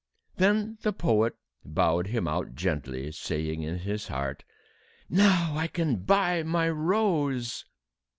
[0.37, 4.43] Then the poet bowed him out gently, saying in his heart:
[5.07, 7.65] "Now I can buy my rose!"